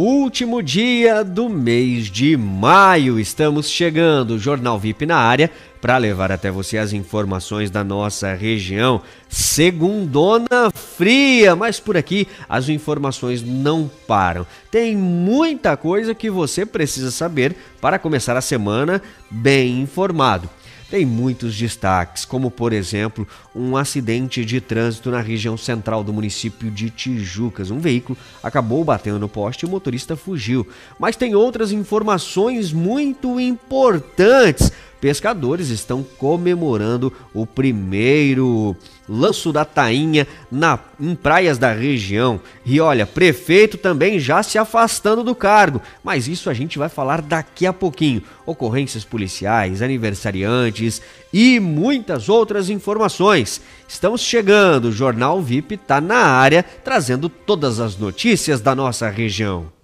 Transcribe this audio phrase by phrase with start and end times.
[0.00, 4.38] Último dia do mês de maio, estamos chegando.
[4.38, 9.02] Jornal VIP na área para levar até você as informações da nossa região.
[9.28, 14.46] Segundona fria, mas por aqui as informações não param.
[14.70, 20.48] Tem muita coisa que você precisa saber para começar a semana bem informado
[20.90, 26.70] tem muitos destaques, como por exemplo um acidente de trânsito na região central do município
[26.70, 27.70] de Tijucas.
[27.70, 30.66] Um veículo acabou batendo no poste e o motorista fugiu.
[30.98, 38.76] Mas tem outras informações muito importantes pescadores estão comemorando o primeiro
[39.08, 42.40] lanço da tainha na, em praias da região.
[42.64, 47.22] E olha, prefeito também já se afastando do cargo, mas isso a gente vai falar
[47.22, 48.22] daqui a pouquinho.
[48.44, 51.00] Ocorrências policiais, aniversariantes
[51.32, 53.60] e muitas outras informações.
[53.86, 59.77] Estamos chegando, o Jornal VIP está na área, trazendo todas as notícias da nossa região.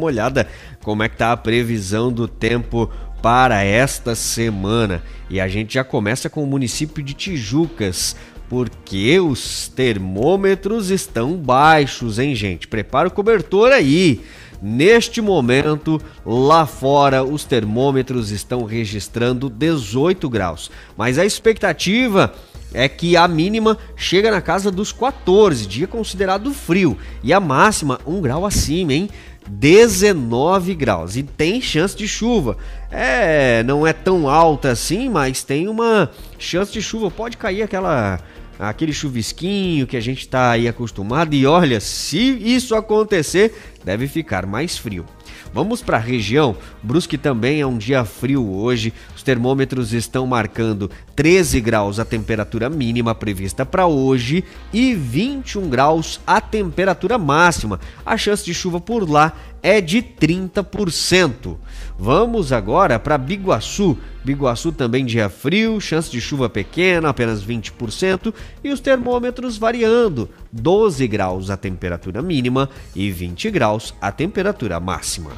[0.00, 0.48] Uma olhada
[0.82, 2.90] como é que tá a previsão do tempo
[3.22, 5.02] para esta semana.
[5.28, 8.16] E a gente já começa com o município de Tijucas,
[8.48, 12.66] porque os termômetros estão baixos, hein, gente?
[12.66, 14.20] Prepara o cobertor aí.
[14.62, 22.34] Neste momento, lá fora, os termômetros estão registrando 18 graus, mas a expectativa
[22.74, 28.00] é que a mínima chega na casa dos 14, dia considerado frio, e a máxima
[28.06, 29.08] um grau acima, hein?
[29.50, 32.56] 19 graus e tem chance de chuva.
[32.90, 37.10] É, não é tão alta assim, mas tem uma chance de chuva.
[37.10, 38.20] Pode cair aquela
[38.58, 44.44] aquele chuvisquinho que a gente está aí acostumado e olha, se isso acontecer, deve ficar
[44.44, 45.06] mais frio.
[45.52, 46.56] Vamos para a região.
[46.82, 48.92] Brusque também é um dia frio hoje.
[49.16, 56.20] Os termômetros estão marcando 13 graus a temperatura mínima prevista para hoje e 21 graus
[56.26, 57.80] a temperatura máxima.
[58.06, 61.56] A chance de chuva por lá é de 30%.
[61.98, 63.98] Vamos agora para Biguaçu.
[64.24, 71.06] Biguaçu também dia frio, chance de chuva pequena, apenas 20%, e os termômetros variando: 12
[71.06, 75.30] graus a temperatura mínima e 20 graus a temperatura máxima.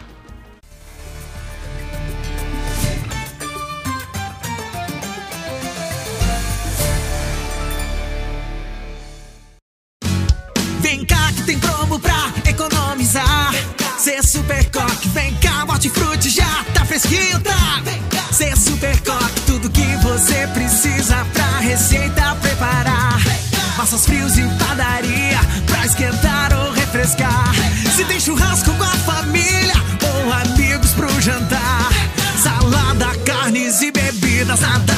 [10.80, 13.52] Vem cá que tem promo pra economizar.
[13.98, 17.82] Cê super coque, vem cá, hortifruti já tá fresquinho, tá?
[18.32, 23.01] Cê super coque, tudo que você precisa pra receita preparar.
[23.82, 27.52] Massas frios e padaria pra esquentar ou refrescar.
[27.96, 31.90] Se tem churrasco com a família ou amigos pro jantar.
[32.40, 34.91] Salada, carnes e bebidas, nada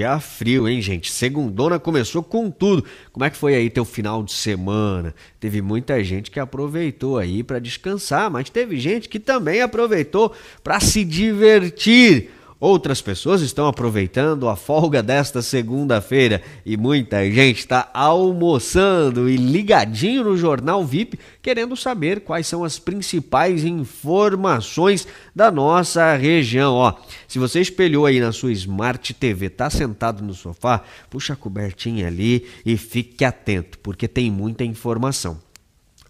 [0.00, 1.12] Dia frio, hein, gente?
[1.12, 2.86] Segundona começou com tudo.
[3.12, 5.14] Como é que foi aí teu final de semana?
[5.38, 10.34] Teve muita gente que aproveitou aí para descansar, mas teve gente que também aproveitou
[10.64, 12.30] para se divertir.
[12.60, 20.24] Outras pessoas estão aproveitando a folga desta segunda-feira e muita gente está almoçando e ligadinho
[20.24, 26.74] no Jornal VIP, querendo saber quais são as principais informações da nossa região.
[26.74, 26.92] Ó,
[27.26, 32.08] se você espelhou aí na sua Smart TV, tá sentado no sofá, puxa a cobertinha
[32.08, 35.40] ali e fique atento, porque tem muita informação.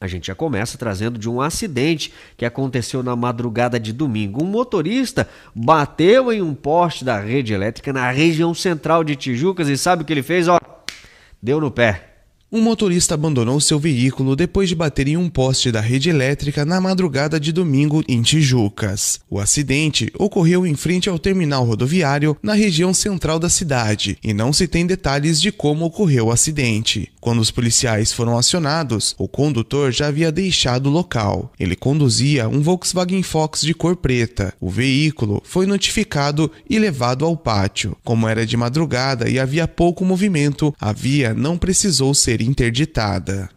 [0.02, 4.42] A gente já começa trazendo de um acidente que aconteceu na madrugada de domingo.
[4.42, 9.76] Um motorista bateu em um poste da rede elétrica na região central de Tijucas e
[9.76, 10.48] sabe o que ele fez?
[10.48, 10.58] Ó,
[11.42, 12.10] deu no pé.
[12.52, 16.80] Um motorista abandonou seu veículo depois de bater em um poste da rede elétrica na
[16.80, 19.20] madrugada de domingo em Tijucas.
[19.30, 24.52] O acidente ocorreu em frente ao terminal rodoviário na região central da cidade e não
[24.52, 27.12] se tem detalhes de como ocorreu o acidente.
[27.20, 31.52] Quando os policiais foram acionados, o condutor já havia deixado o local.
[31.60, 34.54] Ele conduzia um Volkswagen Fox de cor preta.
[34.58, 37.94] O veículo foi notificado e levado ao pátio.
[38.02, 43.50] Como era de madrugada e havia pouco movimento, a via não precisou ser interditada.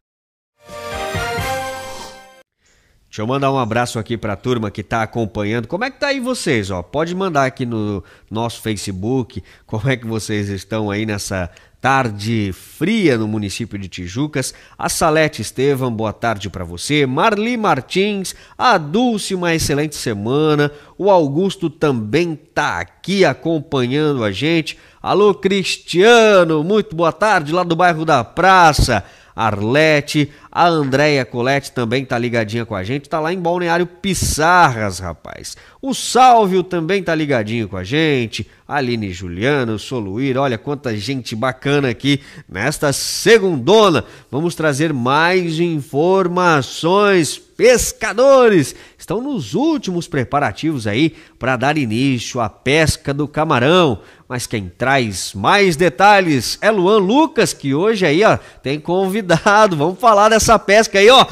[3.14, 5.68] Deixa eu mandar um abraço aqui para a turma que está acompanhando.
[5.68, 6.72] Como é que tá aí vocês?
[6.72, 11.50] Ó, pode mandar aqui no nosso Facebook como é que vocês estão aí nessa
[11.84, 14.54] tarde fria no município de Tijucas.
[14.80, 17.06] A Salete Estevam, boa tarde para você.
[17.06, 20.72] Marli Martins, a Dulce, uma excelente semana.
[20.98, 24.80] O Augusto também tá aqui acompanhando a gente.
[25.02, 29.04] Alô, Cristiano, muito boa tarde lá do bairro da Praça.
[29.36, 35.00] Arlete, a Andréia Colette também tá ligadinha com a gente, tá lá em Balneário Pissarras,
[35.00, 35.58] rapaz.
[35.82, 41.90] O Sálvio também tá ligadinho com a gente, Aline Juliano, Soluir, olha quanta gente bacana
[41.90, 44.06] aqui nesta segundona.
[44.32, 47.38] Vamos trazer mais informações.
[47.38, 54.02] Pescadores estão nos últimos preparativos aí para dar início à pesca do camarão.
[54.30, 59.76] Mas quem traz mais detalhes é Luan Lucas, que hoje aí, ó, tem convidado.
[59.76, 61.28] Vamos falar dessa pesca aí, ó.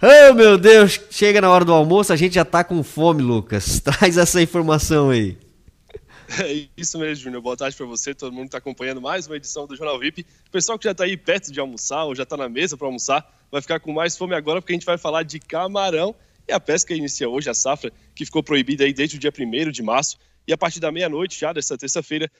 [0.00, 3.80] Oh, meu Deus, chega na hora do almoço, a gente já tá com fome, Lucas.
[3.84, 5.36] Traz essa informação aí.
[6.40, 7.42] É isso mesmo, Júnior.
[7.42, 10.24] Boa tarde para você, todo mundo que está acompanhando mais uma edição do Jornal VIP.
[10.46, 12.86] O pessoal que já está aí perto de almoçar ou já está na mesa para
[12.86, 16.14] almoçar, vai ficar com mais fome agora porque a gente vai falar de camarão.
[16.48, 19.70] E a pesca inicia hoje, a safra que ficou proibida aí desde o dia 1
[19.70, 20.16] de março.
[20.46, 22.30] E a partir da meia-noite, já dessa terça-feira,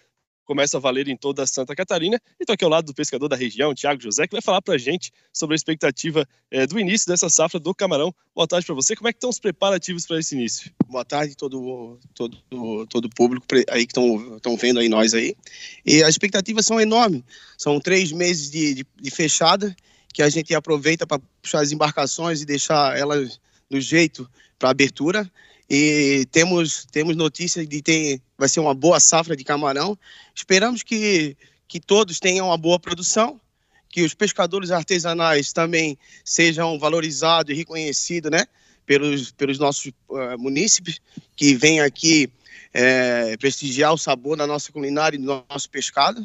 [0.46, 2.20] começa a valer em toda Santa Catarina.
[2.38, 4.74] E estou aqui ao lado do pescador da região, Tiago José, que vai falar para
[4.74, 8.14] a gente sobre a expectativa é, do início dessa safra do camarão.
[8.34, 8.94] Boa tarde para você.
[8.94, 10.70] Como é que estão os preparativos para esse início?
[10.86, 15.34] Boa tarde todo todo todo público aí que estão vendo aí nós aí.
[15.84, 17.24] E as expectativas são enormes.
[17.58, 19.74] São três meses de, de, de fechada
[20.14, 23.40] que a gente aproveita para puxar as embarcações e deixar elas
[23.70, 24.28] no jeito
[24.58, 25.30] para abertura.
[25.68, 29.98] E temos, temos notícias de ter vai ser uma boa safra de camarão.
[30.34, 31.36] Esperamos que,
[31.66, 33.40] que todos tenham uma boa produção,
[33.88, 38.46] que os pescadores artesanais também sejam valorizados e reconhecidos, né?
[38.84, 41.00] Pelos, pelos nossos uh, munícipes
[41.34, 42.30] que vêm aqui
[42.72, 46.24] é, prestigiar o sabor da nossa culinária e do nosso pescado.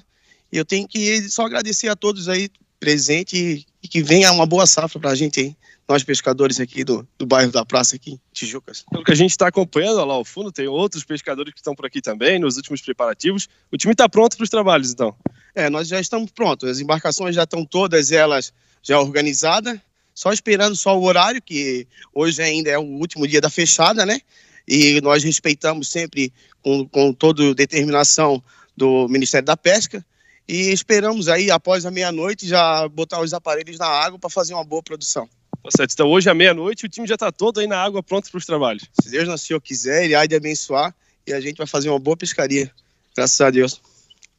[0.51, 2.49] E eu tenho que só agradecer a todos aí
[2.79, 5.55] presentes e, e que venha uma boa safra para a gente aí
[5.91, 8.85] nós pescadores aqui do, do bairro da Praça, aqui, Tijucas.
[8.89, 11.85] Pelo que a gente está acompanhando lá ao fundo, tem outros pescadores que estão por
[11.85, 13.49] aqui também, nos últimos preparativos.
[13.69, 15.13] O time está pronto para os trabalhos, então?
[15.53, 16.69] É, nós já estamos prontos.
[16.69, 19.77] As embarcações já estão todas elas já organizadas,
[20.15, 24.21] só esperando só o horário, que hoje ainda é o último dia da fechada, né?
[24.65, 28.41] E nós respeitamos sempre com, com toda determinação
[28.77, 30.05] do Ministério da Pesca
[30.47, 34.63] e esperamos aí, após a meia-noite, já botar os aparelhos na água para fazer uma
[34.63, 35.29] boa produção.
[35.63, 35.93] Tá certo.
[35.93, 38.45] Então hoje à meia-noite o time já está todo aí na água pronto para os
[38.45, 38.83] trabalhos.
[39.01, 40.93] Se Deus não Senhor quiser, ele há de abençoar
[41.25, 42.71] e a gente vai fazer uma boa pescaria.
[43.15, 43.81] Graças a Deus.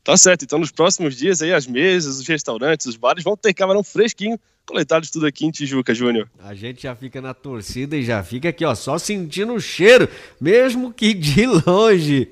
[0.02, 0.44] Tá certo.
[0.44, 4.38] Então nos próximos dias aí as mesas, os restaurantes, os bares vão ter camarão fresquinho
[4.66, 6.28] coletados tudo aqui em Tijuca, Júnior.
[6.38, 10.08] A gente já fica na torcida e já fica aqui, ó, só sentindo o cheiro,
[10.40, 12.28] mesmo que de longe.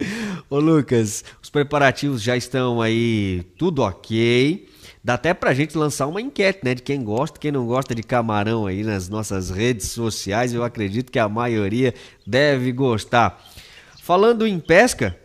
[0.48, 4.68] Ô Lucas, os preparativos já estão aí tudo ok.
[5.02, 6.74] Dá até pra gente lançar uma enquete, né?
[6.74, 10.52] De quem gosta, quem não gosta de camarão aí nas nossas redes sociais.
[10.52, 11.94] Eu acredito que a maioria
[12.26, 13.42] deve gostar.
[14.02, 15.16] Falando em pesca,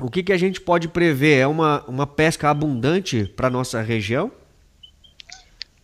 [0.00, 1.38] o que, que a gente pode prever?
[1.38, 4.32] É uma, uma pesca abundante para nossa região?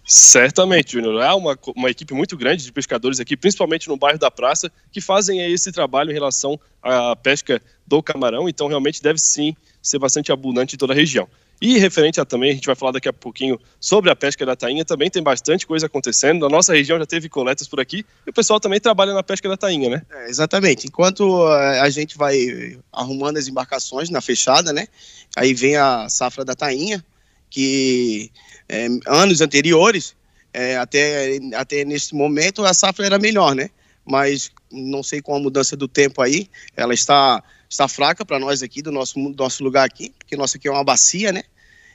[0.03, 1.21] Certamente, Júnior.
[1.21, 5.03] Há uma, uma equipe muito grande de pescadores aqui, principalmente no bairro da Praça, que
[5.03, 8.49] fazem esse trabalho em relação à pesca do camarão.
[8.49, 11.29] Então, realmente deve sim ser bastante abundante em toda a região.
[11.61, 14.55] E referente a também, a gente vai falar daqui a pouquinho sobre a pesca da
[14.55, 16.43] tainha, também tem bastante coisa acontecendo.
[16.43, 19.49] Na nossa região já teve coletas por aqui e o pessoal também trabalha na pesca
[19.49, 20.03] da tainha, né?
[20.11, 20.87] É, exatamente.
[20.87, 24.87] Enquanto eh, a gente vai arrumando as embarcações na fechada, né?
[25.37, 27.05] Aí vem a safra da tainha,
[27.51, 28.31] que
[28.69, 30.15] é, anos anteriores,
[30.53, 33.71] é, até, até nesse momento, a safra era melhor, né?
[34.05, 38.63] Mas não sei com a mudança do tempo aí, ela está está fraca para nós
[38.63, 41.43] aqui, do nosso, do nosso lugar aqui, porque nossa aqui é uma bacia, né?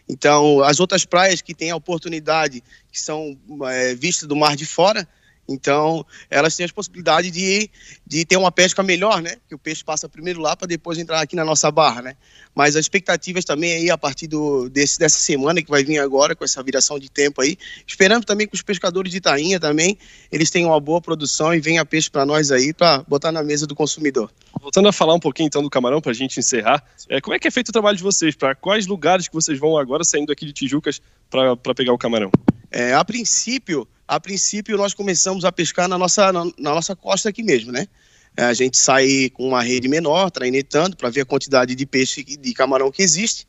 [0.07, 2.61] Então, as outras praias que têm a oportunidade,
[2.91, 3.37] que são
[3.69, 5.07] é, vistas do mar de fora,
[5.47, 7.69] então, elas têm as possibilidades de,
[8.07, 9.35] de ter uma pesca melhor, né?
[9.47, 12.15] Que o peixe passa primeiro lá para depois entrar aqui na nossa barra, né?
[12.55, 16.35] Mas as expectativas também aí a partir do, desse, dessa semana que vai vir agora,
[16.35, 17.57] com essa viração de tempo aí.
[17.85, 19.97] Esperando também que os pescadores de Itainha também,
[20.31, 23.67] eles tenham uma boa produção e venha peixe para nós aí, para botar na mesa
[23.67, 24.31] do consumidor.
[24.61, 27.39] Voltando a falar um pouquinho então do camarão, para a gente encerrar, é, como é
[27.39, 28.33] que é feito o trabalho de vocês?
[28.33, 32.31] Para quais lugares que vocês vão agora saindo aqui de Tijucas para pegar o camarão?
[32.73, 37.29] É, a princípio, a princípio nós começamos a pescar na nossa, na, na nossa costa
[37.29, 37.87] aqui mesmo, né?
[38.35, 42.23] É, a gente sai com uma rede menor, trainetando, para ver a quantidade de peixe,
[42.23, 43.47] de camarão que existe.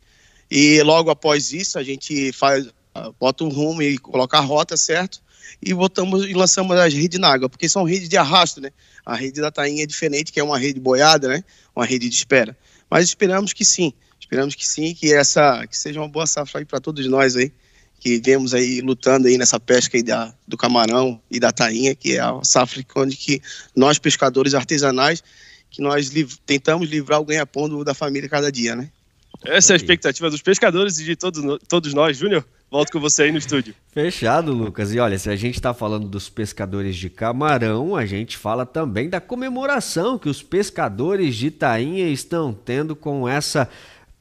[0.51, 2.69] E logo após isso, a gente faz,
[3.19, 5.25] bota o rumo e coloca a rota, certo?
[5.63, 8.71] e voltamos e lançamos as redes na água, porque são redes de arrasto, né?
[9.05, 11.45] A rede da tainha é diferente, que é uma rede boiada, né?
[11.75, 12.57] Uma rede de espera.
[12.91, 16.65] Mas esperamos que sim, esperamos que sim, que essa que seja uma boa safra aí
[16.65, 17.53] para todos nós aí,
[18.05, 22.17] que vemos aí lutando aí nessa pesca aí da, do camarão e da tainha, que
[22.17, 23.41] é a safra onde que
[23.75, 25.23] nós pescadores artesanais
[25.71, 28.91] que nós liv tentamos livrar o ganha-pão da família cada dia, né?
[29.47, 32.19] Essa é a expectativa dos pescadores e de todos, todos nós.
[32.19, 33.75] Júnior, volto com você aí no estúdio.
[33.91, 34.93] Fechado, Lucas.
[34.93, 39.09] E olha, se a gente está falando dos pescadores de camarão, a gente fala também
[39.09, 43.67] da comemoração que os pescadores de Tainha estão tendo com essa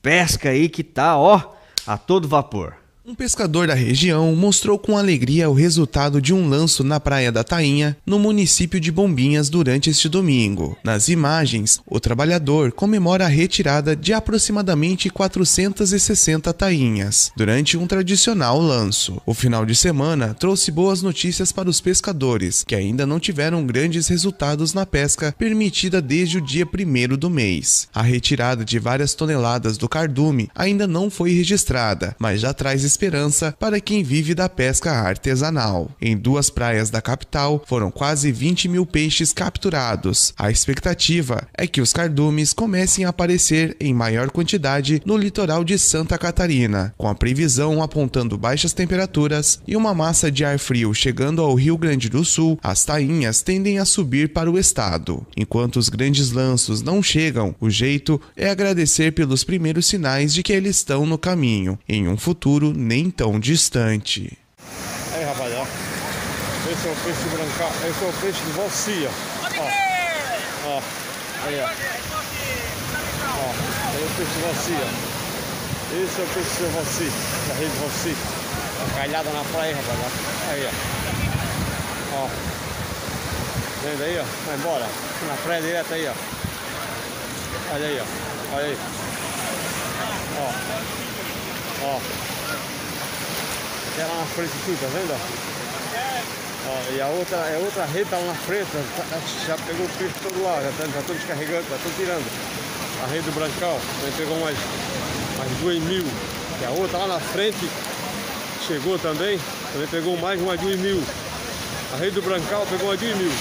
[0.02, 1.54] pesca aí que tá, ó,
[1.86, 2.83] a todo vapor.
[3.06, 7.44] Um pescador da região mostrou com alegria o resultado de um lanço na Praia da
[7.44, 10.78] Tainha, no município de Bombinhas, durante este domingo.
[10.86, 19.22] Nas imagens, o trabalhador comemora a retirada de aproximadamente 460 tainhas, durante um tradicional lanço.
[19.26, 24.08] O final de semana trouxe boas notícias para os pescadores, que ainda não tiveram grandes
[24.08, 27.86] resultados na pesca permitida desde o dia 1 do mês.
[27.94, 33.56] A retirada de várias toneladas do cardume ainda não foi registrada, mas já traz esperança
[33.60, 35.90] para quem vive da pesca artesanal.
[36.00, 40.32] Em duas praias da capital foram quase 20 mil peixes capturados.
[40.38, 45.78] A expectativa é que os cardumes comecem a aparecer em maior quantidade no litoral de
[45.80, 51.42] Santa Catarina, com a previsão apontando baixas temperaturas e uma massa de ar frio chegando
[51.42, 55.26] ao Rio Grande do Sul, as tainhas tendem a subir para o estado.
[55.36, 60.54] Enquanto os grandes lanços não chegam, o jeito é agradecer pelos primeiros sinais de que
[60.54, 64.38] eles estão no caminho, em um futuro nem tão distante.
[65.14, 65.66] Aí, rapaz, ó.
[66.72, 69.10] Esse é o peixe branca, esse é o peixe de Valcia.
[69.58, 69.70] Ó.
[70.68, 70.82] ó.
[71.46, 71.66] Aí, ó.
[73.36, 73.54] Ó,
[73.90, 74.88] aí é o peixe de Valcia.
[75.94, 77.12] Esse é o peixe de Valci,
[77.48, 77.74] da rede.
[78.78, 80.52] Tá calhada na praia, rapaz, ó.
[80.52, 80.72] Aí, ó.
[82.16, 82.30] Ó.
[83.84, 84.24] Vendo aí, ó.
[84.46, 84.88] Vai embora.
[85.28, 86.14] Na praia direto aí, ó.
[87.74, 88.56] Olha aí, ó.
[88.56, 88.78] Olha aí.
[90.40, 90.48] Ó.
[91.86, 92.00] Ó.
[93.94, 95.14] Até lá na frente aqui, tá vendo?
[96.66, 99.90] Ó, e a outra, é outra rede tá lá na frente, tá, já pegou o
[99.90, 102.26] peixe todo lá, já estão já descarregando, já estão tirando.
[103.04, 104.58] A rede do Brancal, também pegou mais,
[105.38, 106.06] mais duas mil.
[106.60, 107.70] E a outra lá na frente
[108.66, 109.40] chegou também,
[109.74, 111.04] também pegou mais uma duas mil.
[111.94, 113.32] A rede do Brancal pegou uma duas mil.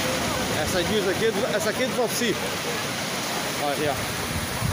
[0.62, 2.36] Essa duas aqui, é essa aqui é de Valci.
[3.62, 4.22] Olha ó.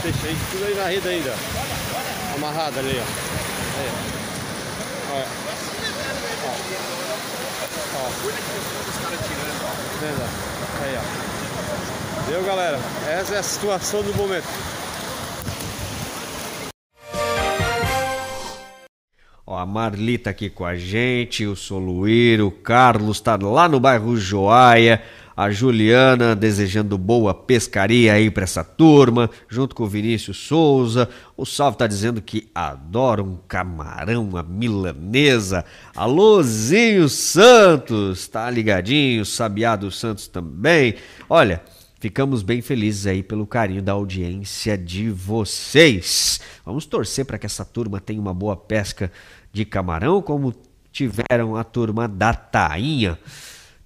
[0.04, 1.34] Aí, tudo aí na rede ainda.
[2.34, 3.04] Amarrada ali, ó.
[3.78, 4.20] Aí,
[10.00, 10.22] Vendo?
[10.82, 12.30] Aí, ó.
[12.30, 12.78] Viu, galera?
[13.08, 14.46] Essa é a situação do momento.
[19.46, 23.80] Ó, a Marli tá aqui com a gente, o Soluíro, o Carlos tá lá no
[23.80, 25.02] bairro Joaia,
[25.40, 31.08] a Juliana desejando boa pescaria aí para essa turma, junto com o Vinícius Souza.
[31.34, 35.64] O Salve tá dizendo que adora um camarão, uma milanesa.
[35.96, 40.96] Alôzinho Santos, tá ligadinho, Sabiá dos Santos também.
[41.26, 41.62] Olha,
[41.98, 46.40] Ficamos bem felizes aí pelo carinho da audiência de vocês.
[46.64, 49.12] Vamos torcer para que essa turma tenha uma boa pesca
[49.52, 50.54] de camarão, como
[50.90, 53.18] tiveram a turma da Tainha.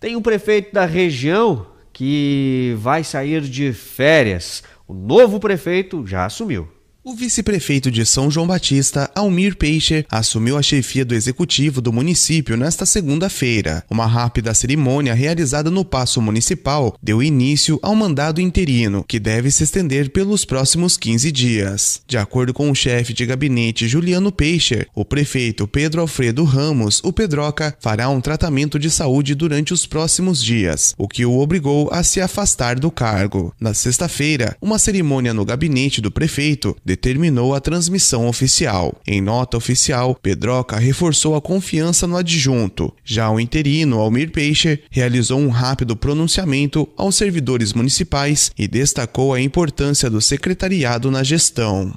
[0.05, 4.63] Tem um prefeito da região que vai sair de férias.
[4.87, 6.69] O novo prefeito já assumiu.
[7.07, 12.57] O vice-prefeito de São João Batista, Almir Peixe, assumiu a chefia do executivo do município
[12.57, 13.85] nesta segunda-feira.
[13.91, 19.65] Uma rápida cerimônia realizada no Paço Municipal deu início ao mandado interino, que deve se
[19.65, 22.01] estender pelos próximos 15 dias.
[22.07, 27.13] De acordo com o chefe de gabinete Juliano Peixe, o prefeito Pedro Alfredo Ramos, o
[27.13, 32.03] Pedroca, fará um tratamento de saúde durante os próximos dias, o que o obrigou a
[32.03, 33.55] se afastar do cargo.
[33.61, 38.95] Na sexta-feira, uma cerimônia no gabinete do prefeito determinou a transmissão oficial.
[39.07, 42.95] Em nota oficial, Pedroca reforçou a confiança no adjunto.
[43.05, 49.41] Já o interino, Almir Peixe, realizou um rápido pronunciamento aos servidores municipais e destacou a
[49.41, 51.93] importância do secretariado na gestão.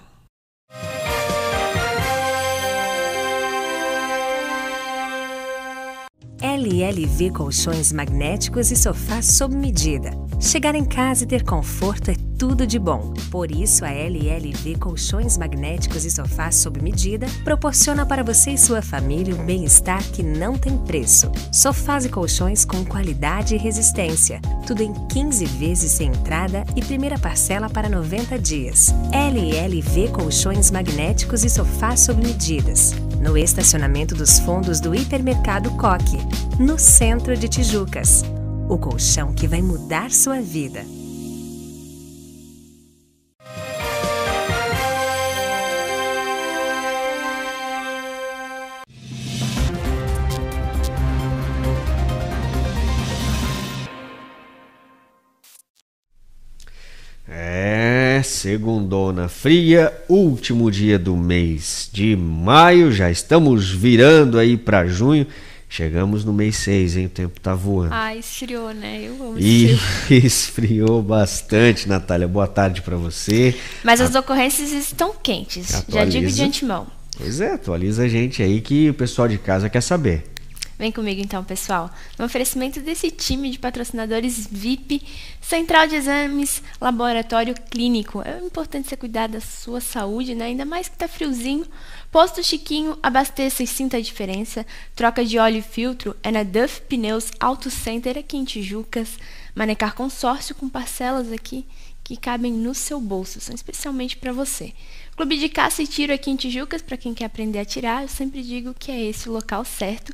[6.42, 10.12] LLV Colchões Magnéticos e Sofás sob medida.
[10.40, 13.14] Chegar em casa e ter conforto é tudo de bom.
[13.32, 18.82] Por isso, a LLV Colchões Magnéticos e Sofás sob medida proporciona para você e sua
[18.82, 21.32] família um bem-estar que não tem preço.
[21.52, 24.40] Sofás e colchões com qualidade e resistência.
[24.66, 28.94] Tudo em 15 vezes sem entrada e primeira parcela para 90 dias.
[29.12, 36.18] LLV Colchões Magnéticos e Sofás sob medidas no estacionamento dos fundos do hipermercado Coque,
[36.60, 38.24] no centro de Tijucas.
[38.70, 40.97] O colchão que vai mudar sua vida.
[57.30, 65.28] É, segundona fria, último dia do mês de maio, já estamos virando aí para junho.
[65.70, 67.06] Chegamos no mês 6, hein?
[67.08, 67.94] O tempo tá voando.
[67.94, 69.02] Ah, esfriou, né?
[69.04, 70.24] Eu amo E frio.
[70.26, 72.26] esfriou bastante, Natália.
[72.26, 73.54] Boa tarde para você.
[73.84, 75.68] Mas as ocorrências estão quentes.
[75.68, 76.20] Já Atualiza.
[76.20, 76.88] digo de antemão.
[77.18, 80.24] Pois é, atualiza a gente aí que o pessoal de casa quer saber.
[80.78, 81.90] Vem comigo então, pessoal.
[82.20, 85.02] No oferecimento desse time de patrocinadores VIP,
[85.42, 88.22] Central de Exames, Laboratório Clínico.
[88.22, 90.46] É importante você cuidar da sua saúde, né?
[90.46, 91.66] Ainda mais que tá friozinho.
[92.12, 94.64] Posto Chiquinho, abasteça e sinta a diferença.
[94.96, 99.18] Troca de óleo e filtro é na Duff Pneus Auto Center aqui em Tijucas.
[99.56, 101.66] Manecar Consórcio com parcelas aqui
[102.04, 104.74] que cabem no seu bolso, são especialmente para você.
[105.18, 108.08] Clube de Caça e Tiro aqui em Tijucas, para quem quer aprender a atirar, eu
[108.08, 110.14] sempre digo que é esse o local certo.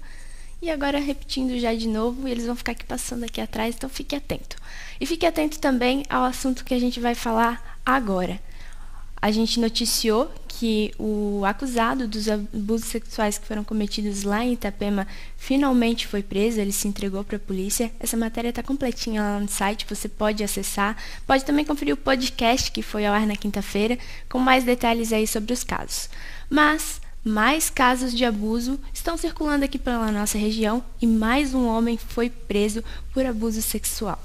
[0.63, 4.15] E agora repetindo já de novo, eles vão ficar aqui passando aqui atrás, então fique
[4.15, 4.55] atento.
[4.97, 8.39] E fique atento também ao assunto que a gente vai falar agora.
[9.21, 15.05] A gente noticiou que o acusado dos abusos sexuais que foram cometidos lá em Itapema
[15.35, 17.91] finalmente foi preso, ele se entregou para a polícia.
[17.99, 20.95] Essa matéria está completinha lá no site, você pode acessar.
[21.27, 25.27] Pode também conferir o podcast que foi ao ar na quinta-feira, com mais detalhes aí
[25.27, 26.09] sobre os casos.
[26.49, 31.97] Mas mais casos de abuso estão circulando aqui pela nossa região e mais um homem
[31.97, 34.21] foi preso por abuso sexual.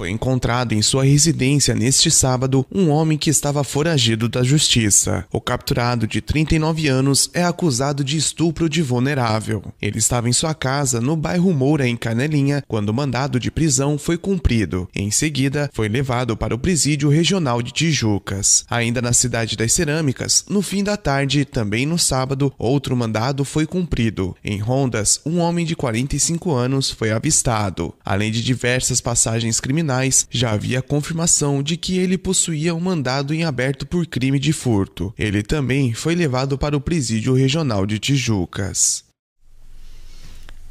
[0.00, 5.26] Foi encontrado em sua residência neste sábado um homem que estava foragido da justiça.
[5.30, 9.62] O capturado, de 39 anos, é acusado de estupro de vulnerável.
[9.78, 13.98] Ele estava em sua casa no bairro Moura, em Canelinha, quando o mandado de prisão
[13.98, 14.88] foi cumprido.
[14.94, 18.64] Em seguida, foi levado para o presídio regional de Tijucas.
[18.70, 23.66] Ainda na cidade das Cerâmicas, no fim da tarde, também no sábado, outro mandado foi
[23.66, 24.34] cumprido.
[24.42, 27.92] Em Rondas, um homem de 45 anos foi avistado.
[28.02, 29.89] Além de diversas passagens criminais,
[30.30, 35.12] já havia confirmação de que ele possuía um mandado em aberto por crime de furto.
[35.18, 39.04] Ele também foi levado para o presídio regional de Tijucas.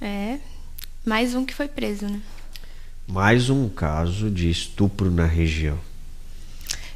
[0.01, 0.39] É,
[1.05, 2.21] mais um que foi preso, né?
[3.07, 5.77] Mais um caso de estupro na região.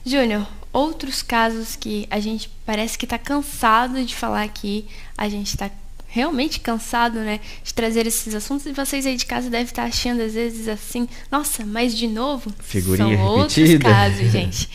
[0.05, 4.85] Júnior, outros casos que a gente parece que está cansado de falar aqui,
[5.17, 5.69] a gente está
[6.13, 10.21] realmente cansado, né, de trazer esses assuntos e vocês aí de casa devem estar achando
[10.21, 12.53] às vezes assim, nossa, mas de novo?
[12.59, 13.89] Figurinha São outros repetida.
[13.89, 14.69] casos, gente.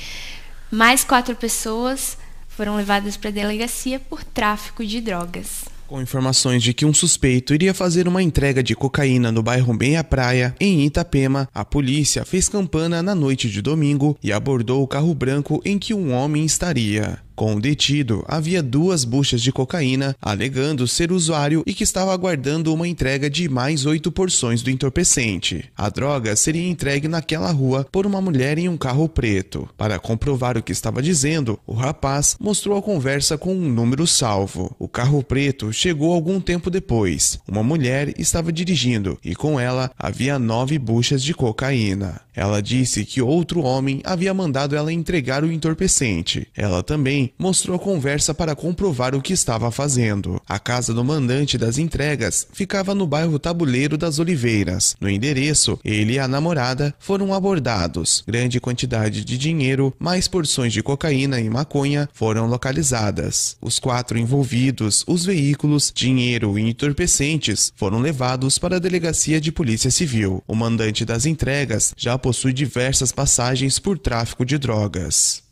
[0.69, 5.67] Mais quatro pessoas foram levadas para a delegacia por tráfico de drogas.
[5.87, 10.03] Com informações de que um suspeito iria fazer uma entrega de cocaína no bairro Meia
[10.03, 15.15] Praia, em Itapema, a polícia fez campana na noite de domingo e abordou o carro
[15.15, 17.28] branco em que um homem estaria.
[17.39, 22.75] Com o detido, havia duas buchas de cocaína, alegando ser usuário e que estava aguardando
[22.75, 25.71] uma entrega de mais oito porções do entorpecente.
[25.77, 29.69] A droga seria entregue naquela rua por uma mulher em um carro preto.
[29.77, 34.75] Para comprovar o que estava dizendo, o rapaz mostrou a conversa com um número salvo.
[34.77, 37.39] O carro preto chegou algum tempo depois.
[37.47, 42.21] Uma mulher estava dirigindo e com ela havia nove buchas de cocaína.
[42.39, 46.47] Ela disse que outro homem havia mandado ela entregar o entorpecente.
[46.57, 50.41] Ela também mostrou conversa para comprovar o que estava fazendo.
[50.49, 54.95] A casa do mandante das entregas ficava no bairro Tabuleiro das Oliveiras.
[55.01, 58.23] No endereço, ele e a namorada foram abordados.
[58.25, 63.57] Grande quantidade de dinheiro, mais porções de cocaína e maconha foram localizadas.
[63.61, 69.91] Os quatro envolvidos, os veículos, dinheiro e entorpecentes foram levados para a delegacia de polícia
[69.91, 70.41] civil.
[70.47, 75.43] O mandante das entregas já possui diversas passagens por tráfico de drogas.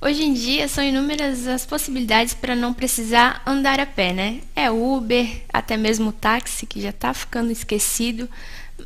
[0.00, 4.40] Hoje em dia são inúmeras as possibilidades para não precisar andar a pé, né?
[4.56, 8.28] É Uber, até mesmo táxi, que já está ficando esquecido,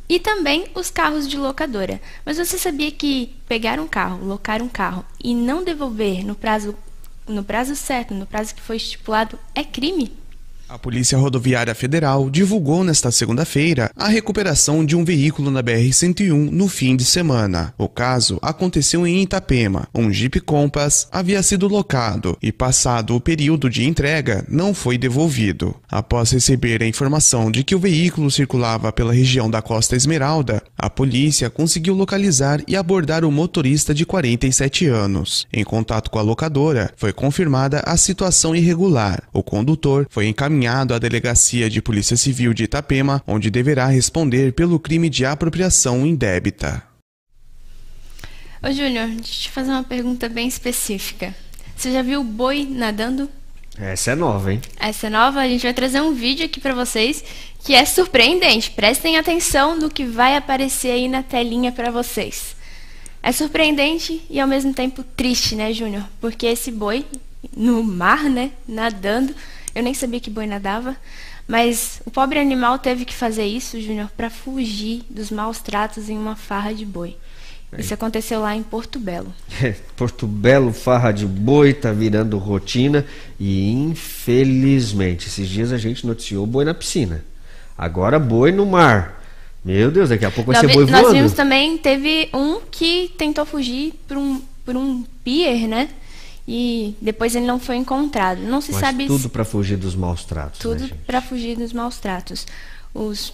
[0.07, 1.99] e também os carros de locadora.
[2.23, 6.75] Mas você sabia que pegar um carro, locar um carro e não devolver no prazo,
[7.27, 10.15] no prazo certo, no prazo que foi estipulado, é crime?
[10.67, 16.67] A Polícia Rodoviária Federal divulgou nesta segunda-feira a recuperação de um veículo na BR-101 no
[16.67, 17.71] fim de semana.
[17.77, 19.87] O caso aconteceu em Itapema.
[19.93, 25.75] Um Jeep Compass havia sido locado e, passado o período de entrega, não foi devolvido.
[25.87, 30.89] Após receber a informação de que o veículo circulava pela região da Costa Esmeralda, a
[30.89, 35.45] polícia conseguiu localizar e abordar o motorista de 47 anos.
[35.53, 39.21] Em contato com a locadora, foi confirmada a situação irregular.
[39.31, 44.53] O condutor foi encaminhado encaminhado à Delegacia de Polícia Civil de Itapema, onde deverá responder
[44.53, 46.81] pelo crime de apropriação indébita.
[48.63, 51.35] Ô Júnior, deixa eu te fazer uma pergunta bem específica.
[51.75, 53.29] Você já viu boi nadando?
[53.77, 54.61] Essa é nova, hein?
[54.79, 57.23] Essa é nova, a gente vai trazer um vídeo aqui para vocês
[57.63, 58.71] que é surpreendente.
[58.71, 62.55] Prestem atenção no que vai aparecer aí na telinha para vocês.
[63.21, 66.05] É surpreendente e ao mesmo tempo triste, né, Júnior?
[66.21, 67.05] Porque esse boi
[67.55, 69.35] no mar, né, nadando,
[69.75, 70.95] eu nem sabia que boi nadava,
[71.47, 76.17] mas o pobre animal teve que fazer isso, Júnior, para fugir dos maus tratos em
[76.17, 77.15] uma farra de boi.
[77.77, 79.33] Isso aconteceu lá em Porto Belo.
[79.97, 83.05] Porto Belo, farra de boi, tá virando rotina
[83.37, 87.23] e infelizmente esses dias a gente noticiou boi na piscina.
[87.77, 89.21] Agora boi no mar.
[89.63, 91.15] Meu Deus, daqui a pouco vai nós, ser boi nós voando.
[91.15, 95.89] vimos também, teve um que tentou fugir por um, por um pier, né?
[96.47, 98.39] E depois ele não foi encontrado.
[98.41, 100.59] Não se Mas sabe tudo para fugir dos maus tratos.
[100.59, 102.45] tudo né, para fugir dos maus tratos.
[102.93, 103.33] Os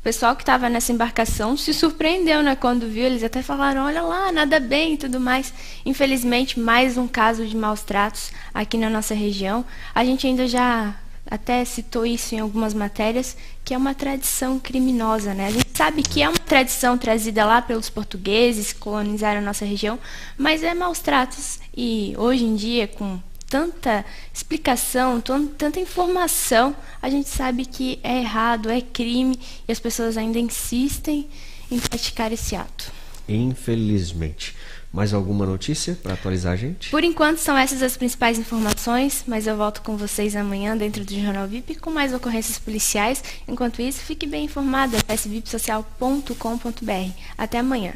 [0.00, 4.00] o pessoal que estava nessa embarcação se surpreendeu, né, quando viu, eles até falaram: "Olha
[4.00, 5.52] lá, nada bem" e tudo mais.
[5.84, 9.62] Infelizmente, mais um caso de maus tratos aqui na nossa região.
[9.94, 10.94] A gente ainda já
[11.30, 15.46] até citou isso em algumas matérias, que é uma tradição criminosa, né?
[15.46, 19.64] A gente sabe que é uma tradição trazida lá pelos portugueses que colonizaram a nossa
[19.64, 19.98] região,
[20.36, 27.28] mas é maus tratos e hoje em dia com tanta explicação, tanta informação, a gente
[27.28, 31.28] sabe que é errado, é crime e as pessoas ainda insistem
[31.70, 32.92] em praticar esse ato.
[33.28, 34.54] Infelizmente.
[34.92, 36.90] Mais alguma notícia para atualizar a gente?
[36.90, 41.14] Por enquanto são essas as principais informações, mas eu volto com vocês amanhã dentro do
[41.14, 43.22] Jornal VIP com mais ocorrências policiais.
[43.46, 47.12] Enquanto isso, fique bem informado, acesse vipsocial.com.br.
[47.38, 47.92] Até amanhã.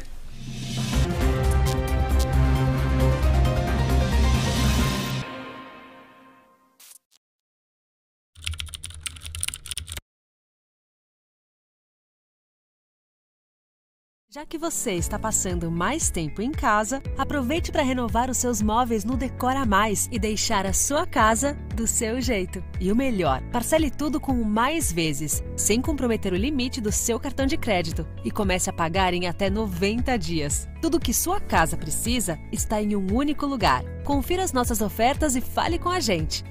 [14.35, 19.05] Já que você está passando mais tempo em casa, aproveite para renovar os seus móveis
[19.05, 22.61] no Decora Mais e deixar a sua casa do seu jeito.
[22.77, 27.45] E o melhor, parcele tudo com mais vezes, sem comprometer o limite do seu cartão
[27.45, 30.67] de crédito e comece a pagar em até 90 dias.
[30.81, 33.85] Tudo que sua casa precisa está em um único lugar.
[34.03, 36.43] Confira as nossas ofertas e fale com a gente.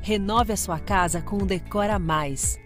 [0.00, 2.61] Renove a sua casa com o Decora Mais.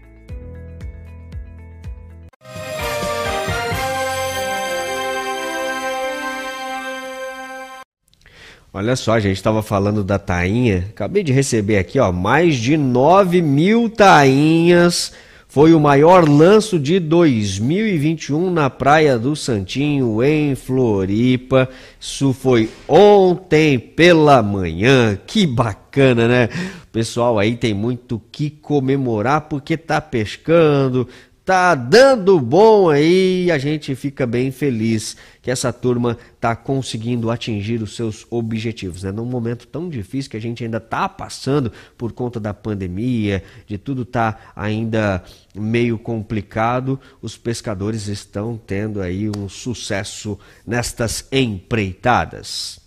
[8.79, 10.85] Olha só, a gente estava falando da tainha.
[10.91, 15.15] Acabei de receber aqui, ó, mais de 9 mil tainhas.
[15.49, 21.67] Foi o maior lanço de 2021 na Praia do Santinho, em Floripa.
[21.99, 25.19] Isso foi ontem pela manhã.
[25.27, 26.51] Que bacana, né?
[26.85, 31.09] O pessoal aí tem muito que comemorar porque tá pescando,
[31.47, 37.81] tá dando bom aí, a gente fica bem feliz que essa turma tá conseguindo atingir
[37.81, 39.13] os seus objetivos, né?
[39.13, 43.79] Num momento tão difícil que a gente ainda tá passando por conta da pandemia, de
[43.79, 45.23] tudo tá ainda
[45.55, 52.81] meio complicado, os pescadores estão tendo aí um sucesso nestas empreitadas.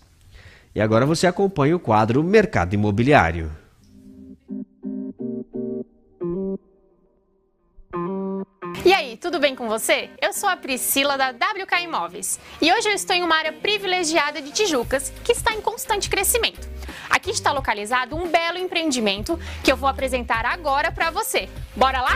[0.74, 3.50] E agora você acompanha o quadro Mercado Imobiliário.
[8.84, 10.10] E aí, tudo bem com você?
[10.22, 14.40] Eu sou a Priscila da WK Imóveis e hoje eu estou em uma área privilegiada
[14.40, 16.68] de Tijucas que está em constante crescimento.
[17.08, 21.48] Aqui está localizado um belo empreendimento que eu vou apresentar agora para você.
[21.74, 22.12] Bora lá?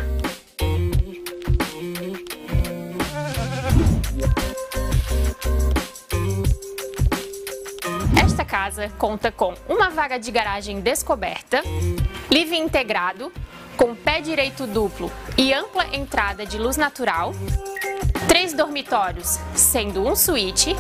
[8.25, 11.63] Esta casa conta com uma vaga de garagem descoberta,
[12.31, 13.33] living integrado,
[13.77, 17.33] com pé direito duplo e ampla entrada de luz natural,
[18.29, 20.77] três dormitórios, sendo um suíte,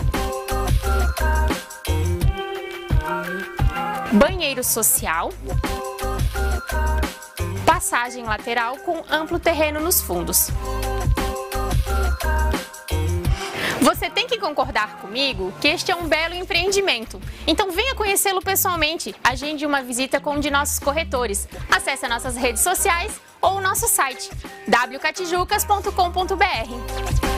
[4.12, 5.32] banheiro social,
[7.66, 10.50] passagem lateral com amplo terreno nos fundos.
[14.14, 17.20] Tem que concordar comigo que este é um belo empreendimento.
[17.46, 19.14] Então venha conhecê-lo pessoalmente.
[19.22, 21.46] Agende uma visita com um de nossos corretores.
[21.70, 24.30] Acesse nossas redes sociais ou o nosso site
[24.66, 27.33] wcatijucas.com.br.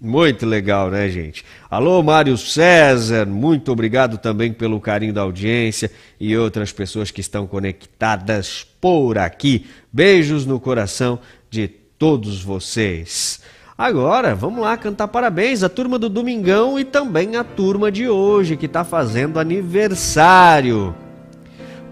[0.00, 1.44] Muito legal, né, gente?
[1.70, 7.46] Alô, Mário César, muito obrigado também pelo carinho da audiência e outras pessoas que estão
[7.46, 9.66] conectadas por aqui.
[9.92, 11.18] Beijos no coração
[11.50, 13.42] de todos vocês.
[13.76, 18.56] Agora, vamos lá cantar parabéns à turma do Domingão e também à turma de hoje
[18.56, 20.94] que está fazendo aniversário.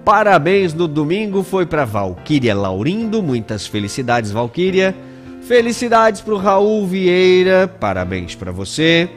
[0.03, 4.97] Parabéns no domingo foi para Valquíria Laurindo, muitas felicidades, Valquíria.
[5.49, 9.09] Felicidades para o Raul Vieira, parabéns para você.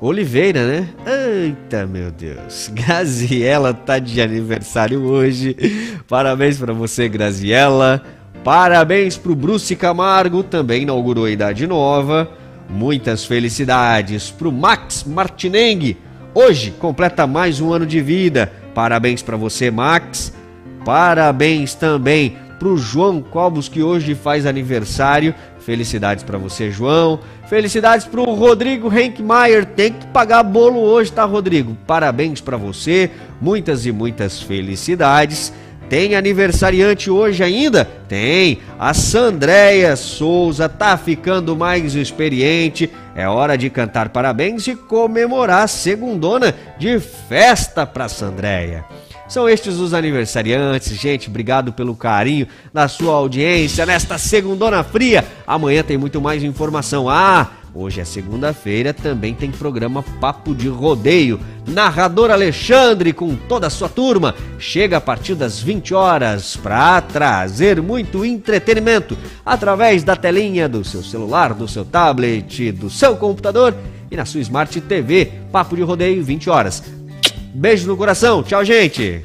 [0.00, 0.88] Oliveira, né?
[1.04, 2.70] Eita, meu Deus.
[2.72, 5.56] Graziela tá de aniversário hoje.
[6.06, 8.00] Parabéns para você, Graziela.
[8.44, 12.30] Parabéns para o Bruce Camargo, também inaugurou a Idade Nova.
[12.68, 15.96] Muitas felicidades para o Max Martineng.
[16.32, 18.52] Hoje completa mais um ano de vida.
[18.72, 20.32] Parabéns para você, Max.
[20.84, 25.34] Parabéns também para o João Cobos, que hoje faz aniversário.
[25.60, 27.18] Felicidades para você, João.
[27.48, 29.64] Felicidades para o Rodrigo Henkmeier.
[29.64, 31.74] Tem que pagar bolo hoje, tá, Rodrigo?
[31.86, 33.10] Parabéns para você.
[33.40, 35.54] Muitas e muitas felicidades.
[35.88, 37.84] Tem aniversariante hoje ainda?
[38.06, 38.58] Tem.
[38.78, 42.90] A Sandréia Souza tá ficando mais experiente.
[43.16, 48.84] É hora de cantar parabéns e comemorar a segundona de festa para Sandréia.
[49.30, 51.28] São estes os aniversariantes, gente.
[51.28, 55.24] Obrigado pelo carinho da sua audiência nesta segundona fria.
[55.46, 57.08] Amanhã tem muito mais informação.
[57.08, 61.38] Ah, hoje é segunda-feira, também tem programa Papo de Rodeio.
[61.64, 67.80] Narrador Alexandre com toda a sua turma chega a partir das 20 horas para trazer
[67.80, 69.16] muito entretenimento
[69.46, 73.76] através da telinha do seu celular, do seu tablet, do seu computador
[74.10, 75.30] e na sua Smart TV.
[75.52, 76.99] Papo de Rodeio 20 horas.
[77.54, 78.42] Beijo no coração.
[78.42, 79.22] Tchau, gente.